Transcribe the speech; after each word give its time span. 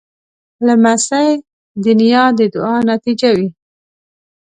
لمسی 0.65 1.29
د 1.83 1.85
نیا 1.99 2.23
د 2.37 2.39
دعا 2.53 2.75
نتیجه 2.91 3.29
وي. 3.37 3.49